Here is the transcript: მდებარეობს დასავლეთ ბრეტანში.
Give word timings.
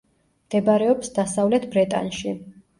მდებარეობს 0.47 1.13
დასავლეთ 1.19 1.71
ბრეტანში. 1.79 2.37